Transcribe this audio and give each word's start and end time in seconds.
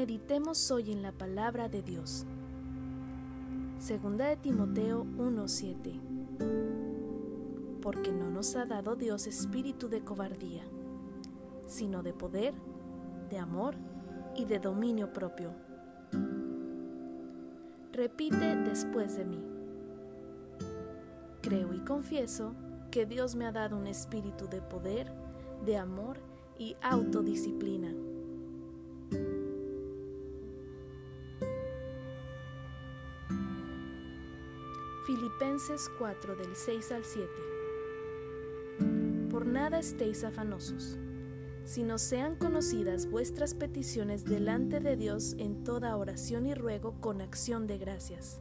Meditemos 0.00 0.70
hoy 0.70 0.92
en 0.92 1.02
la 1.02 1.12
palabra 1.12 1.68
de 1.68 1.82
Dios. 1.82 2.24
Segunda 3.78 4.28
de 4.28 4.38
Timoteo 4.38 5.04
1:7. 5.18 6.00
Porque 7.82 8.10
no 8.10 8.30
nos 8.30 8.56
ha 8.56 8.64
dado 8.64 8.96
Dios 8.96 9.26
espíritu 9.26 9.90
de 9.90 10.00
cobardía, 10.00 10.62
sino 11.66 12.02
de 12.02 12.14
poder, 12.14 12.54
de 13.28 13.36
amor 13.36 13.74
y 14.34 14.46
de 14.46 14.58
dominio 14.58 15.12
propio. 15.12 15.52
Repite 17.92 18.56
después 18.56 19.18
de 19.18 19.26
mí. 19.26 19.44
Creo 21.42 21.74
y 21.74 21.80
confieso 21.80 22.54
que 22.90 23.04
Dios 23.04 23.36
me 23.36 23.44
ha 23.44 23.52
dado 23.52 23.76
un 23.76 23.86
espíritu 23.86 24.48
de 24.48 24.62
poder, 24.62 25.12
de 25.66 25.76
amor 25.76 26.16
y 26.58 26.74
autodisciplina. 26.80 27.92
Filipenses 35.10 35.90
4 35.98 36.36
del 36.36 36.54
6 36.54 36.92
al 36.92 37.04
7 37.04 37.28
Por 39.28 39.44
nada 39.44 39.80
estéis 39.80 40.22
afanosos, 40.22 40.98
sino 41.64 41.98
sean 41.98 42.36
conocidas 42.36 43.10
vuestras 43.10 43.54
peticiones 43.54 44.24
delante 44.24 44.78
de 44.78 44.96
Dios 44.96 45.34
en 45.38 45.64
toda 45.64 45.96
oración 45.96 46.46
y 46.46 46.54
ruego 46.54 47.00
con 47.00 47.20
acción 47.22 47.66
de 47.66 47.78
gracias. 47.78 48.40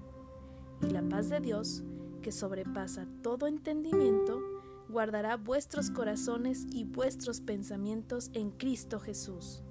Y 0.83 0.91
la 0.91 1.02
paz 1.02 1.29
de 1.29 1.39
Dios, 1.39 1.81
que 2.21 2.31
sobrepasa 2.31 3.07
todo 3.23 3.47
entendimiento, 3.47 4.39
guardará 4.89 5.38
vuestros 5.38 5.89
corazones 5.89 6.67
y 6.72 6.83
vuestros 6.83 7.41
pensamientos 7.41 8.29
en 8.33 8.51
Cristo 8.51 8.99
Jesús. 8.99 9.63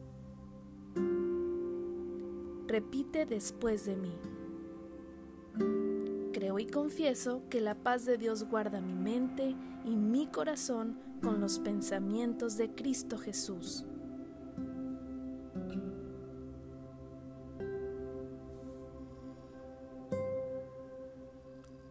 Repite 2.66 3.24
después 3.24 3.86
de 3.86 3.94
mí. 3.94 4.16
Creo 6.48 6.60
y 6.60 6.66
confieso 6.66 7.42
que 7.50 7.60
la 7.60 7.74
paz 7.74 8.06
de 8.06 8.16
Dios 8.16 8.44
guarda 8.44 8.80
mi 8.80 8.94
mente 8.94 9.54
y 9.84 9.96
mi 9.96 10.28
corazón 10.28 10.98
con 11.22 11.42
los 11.42 11.58
pensamientos 11.58 12.56
de 12.56 12.74
Cristo 12.74 13.18
Jesús. 13.18 13.84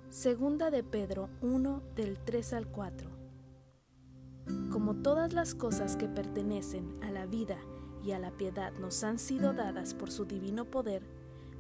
Segunda 0.10 0.72
de 0.72 0.84
Pedro 0.84 1.30
1 1.42 1.84
del 1.96 2.18
3 2.18 2.54
al 2.54 2.68
4. 2.68 3.12
Como 4.72 4.96
todas 5.04 5.34
las 5.34 5.54
cosas 5.54 5.98
que 5.98 6.08
pertenecen 6.08 6.96
a 7.04 7.12
la 7.12 7.28
vida 7.28 7.60
y 8.04 8.14
a 8.14 8.18
la 8.18 8.32
piedad 8.32 8.74
nos 8.80 9.04
han 9.04 9.20
sido 9.20 9.54
dadas 9.54 9.94
por 9.94 10.10
su 10.10 10.26
divino 10.26 10.66
poder, 10.66 11.04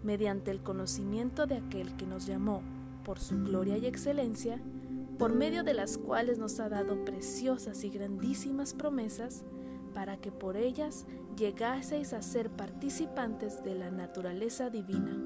mediante 0.02 0.50
el 0.50 0.64
conocimiento 0.64 1.46
de 1.46 1.58
aquel 1.58 1.96
que 1.96 2.08
nos 2.08 2.26
llamó 2.26 2.64
por 3.08 3.20
su 3.20 3.42
gloria 3.44 3.80
y 3.80 3.88
excelencia, 3.88 4.62
por 5.18 5.34
medio 5.34 5.64
de 5.64 5.74
las 5.74 5.98
cuales 5.98 6.38
nos 6.38 6.60
ha 6.60 6.70
dado 6.70 7.04
preciosas 7.06 7.84
y 7.84 7.90
grandísimas 7.90 8.76
promesas, 8.76 9.46
para 9.96 10.18
que 10.18 10.32
por 10.32 10.58
ellas 10.58 11.08
llegaseis 11.36 12.14
a 12.14 12.22
ser 12.22 12.52
participantes 12.52 13.64
de 13.64 13.74
la 13.74 13.90
naturaleza 13.90 14.70
divina 14.70 15.18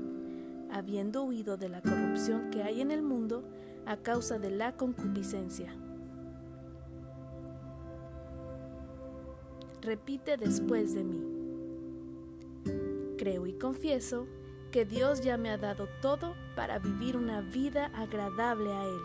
habiendo 0.71 1.23
huido 1.23 1.57
de 1.57 1.69
la 1.69 1.81
corrupción 1.81 2.49
que 2.49 2.63
hay 2.63 2.81
en 2.81 2.91
el 2.91 3.01
mundo 3.01 3.43
a 3.85 3.97
causa 3.97 4.39
de 4.39 4.51
la 4.51 4.77
concupiscencia. 4.77 5.75
Repite 9.81 10.37
después 10.37 10.93
de 10.93 11.03
mí. 11.03 11.21
Creo 13.17 13.47
y 13.47 13.53
confieso 13.53 14.27
que 14.71 14.85
Dios 14.85 15.21
ya 15.21 15.37
me 15.37 15.49
ha 15.49 15.57
dado 15.57 15.87
todo 16.01 16.33
para 16.55 16.79
vivir 16.79 17.17
una 17.17 17.41
vida 17.41 17.91
agradable 17.93 18.71
a 18.71 18.85
Él. 18.85 19.01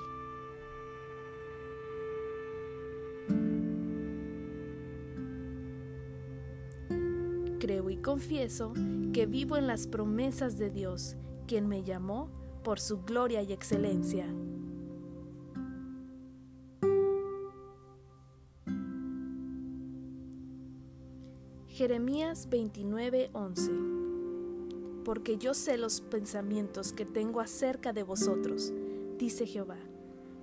Creo 7.59 7.91
y 7.91 7.97
confieso 7.97 8.73
que 9.13 9.27
vivo 9.27 9.57
en 9.57 9.67
las 9.67 9.89
promesas 9.89 10.57
de 10.57 10.71
Dios 10.71 11.17
quien 11.49 11.67
me 11.67 11.83
llamó 11.83 12.31
por 12.63 12.79
su 12.79 13.03
gloria 13.03 13.43
y 13.43 13.53
excelencia. 13.53 14.27
Jeremías 21.69 22.49
29:11 22.49 23.96
Porque 25.07 25.39
yo 25.39 25.55
sé 25.55 25.79
los 25.79 26.01
pensamientos 26.01 26.93
que 26.93 27.07
tengo 27.07 27.41
acerca 27.41 27.93
de 27.93 28.03
vosotros, 28.03 28.73
dice 29.19 29.47
Jehová, 29.47 29.79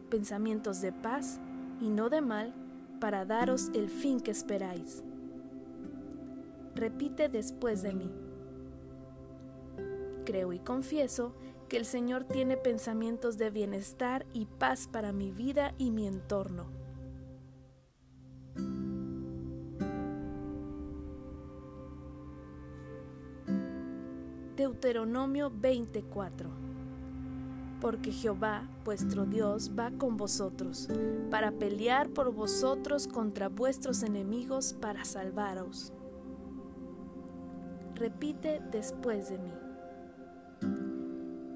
pensamientos 0.10 0.80
de 0.80 0.94
paz 0.94 1.42
y 1.82 1.90
no 1.90 2.10
de 2.10 2.22
mal, 2.22 2.56
para 3.02 3.26
daros 3.26 3.70
el 3.74 3.90
fin 3.90 4.22
que 4.22 4.32
esperáis. 4.32 5.04
Repite 6.76 7.28
después 7.28 7.82
de 7.82 7.94
mí 7.94 8.10
Creo 10.26 10.54
y 10.54 10.60
confieso 10.60 11.34
que 11.68 11.76
el 11.76 11.84
Señor 11.86 12.24
tiene 12.24 12.56
pensamientos 12.56 13.38
de 13.38 13.50
bienestar 13.50 14.26
y 14.32 14.46
paz 14.46 14.88
para 14.90 15.12
mi 15.12 15.32
vida 15.32 15.74
y 15.78 15.92
mi 15.92 16.08
entorno. 16.08 16.83
Deuteronomio 24.56 25.50
24 25.50 26.48
Porque 27.82 28.12
Jehová, 28.12 28.70
vuestro 28.86 29.26
Dios, 29.26 29.72
va 29.78 29.90
con 29.90 30.16
vosotros, 30.16 30.88
para 31.32 31.52
pelear 31.52 32.10
por 32.10 32.32
vosotros 32.32 33.08
contra 33.08 33.50
vuestros 33.50 34.04
enemigos, 34.04 34.74
para 34.80 35.06
salvaros. 35.06 35.92
Repite 37.96 38.62
después 38.72 39.30
de 39.30 39.40
mí. 39.40 39.52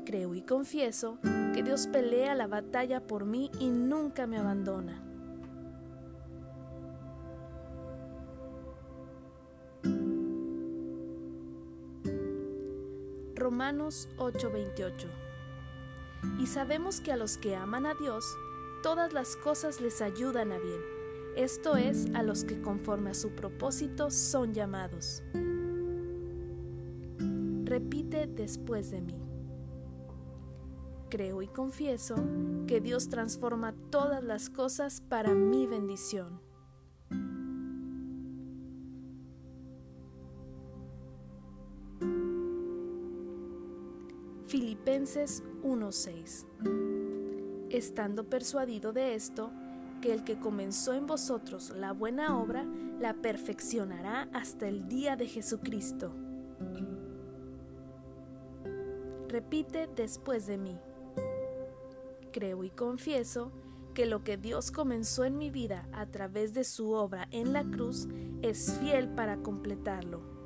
Creo 0.06 0.34
y 0.34 0.42
confieso 0.42 1.20
que 1.54 1.62
Dios 1.62 1.86
pelea 1.86 2.34
la 2.34 2.48
batalla 2.48 3.06
por 3.06 3.26
mí 3.26 3.52
y 3.60 3.70
nunca 3.70 4.26
me 4.26 4.38
abandona. 4.38 5.07
Romanos 13.38 14.10
8:28 14.18 15.08
Y 16.40 16.48
sabemos 16.48 17.02
que 17.02 17.12
a 17.12 17.18
los 17.18 17.38
que 17.38 17.56
aman 17.56 17.86
a 17.86 17.94
Dios, 17.94 18.26
todas 18.82 19.14
las 19.14 19.36
cosas 19.36 19.80
les 19.80 20.02
ayudan 20.02 20.52
a 20.52 20.58
bien, 20.58 20.82
esto 21.36 21.78
es, 21.78 22.08
a 22.16 22.24
los 22.24 22.44
que 22.44 22.60
conforme 22.62 23.12
a 23.12 23.14
su 23.14 23.30
propósito 23.30 24.10
son 24.10 24.56
llamados. 24.56 25.22
Repite 27.64 28.26
después 28.26 28.90
de 28.90 29.02
mí. 29.02 29.22
Creo 31.10 31.44
y 31.44 31.48
confieso 31.48 32.16
que 32.68 32.82
Dios 32.82 33.10
transforma 33.10 33.76
todas 33.92 34.24
las 34.24 34.50
cosas 34.50 35.02
para 35.02 35.34
mi 35.36 35.68
bendición. 35.68 36.47
Filipenses 44.48 45.44
1:6 45.62 46.46
Estando 47.70 48.30
persuadido 48.30 48.94
de 48.94 49.16
esto, 49.16 49.52
que 50.02 50.14
el 50.14 50.24
que 50.24 50.40
comenzó 50.40 50.94
en 50.94 51.06
vosotros 51.06 51.72
la 51.76 51.92
buena 51.92 52.40
obra, 52.40 52.66
la 53.00 53.14
perfeccionará 53.16 54.30
hasta 54.34 54.68
el 54.68 54.88
día 54.88 55.16
de 55.16 55.28
Jesucristo. 55.28 56.14
Repite 59.28 59.90
después 59.96 60.48
de 60.48 60.58
mí 60.58 60.80
creo 62.38 62.64
y 62.64 62.70
confieso 62.70 63.52
que 63.96 64.06
lo 64.06 64.24
que 64.24 64.38
Dios 64.38 64.70
comenzó 64.72 65.26
en 65.26 65.40
mi 65.40 65.50
vida 65.50 65.90
a 65.92 66.06
través 66.06 66.54
de 66.54 66.64
su 66.64 66.92
obra 66.92 67.28
en 67.32 67.52
la 67.52 67.64
cruz 67.64 68.08
es 68.44 68.78
fiel 68.80 69.10
para 69.10 69.38
completarlo. 69.38 70.37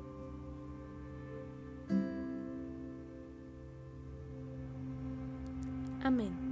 Amén. 6.04 6.51